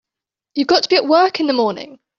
[0.55, 1.99] You've got to be at work in the morning.